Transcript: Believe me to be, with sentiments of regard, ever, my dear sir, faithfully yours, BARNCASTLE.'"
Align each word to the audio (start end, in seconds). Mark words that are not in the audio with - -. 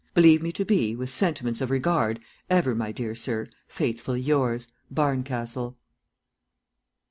Believe 0.15 0.41
me 0.41 0.51
to 0.53 0.65
be, 0.65 0.95
with 0.95 1.11
sentiments 1.11 1.61
of 1.61 1.69
regard, 1.69 2.19
ever, 2.49 2.73
my 2.73 2.91
dear 2.91 3.13
sir, 3.13 3.47
faithfully 3.67 4.19
yours, 4.21 4.67
BARNCASTLE.'" 4.89 5.77